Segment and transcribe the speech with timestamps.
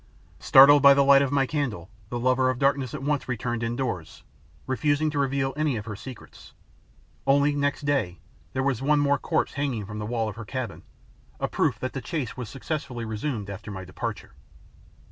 [0.39, 4.23] Startled by the light of my candle, the lover of darkness at once returned indoors,
[4.65, 6.53] refusing to reveal any of her secrets.
[7.27, 8.17] Only, next day,
[8.53, 10.81] there was one more corpse hanging from the wall of the cabin,
[11.39, 14.33] a proof that the chase was successfully resumed after my departure.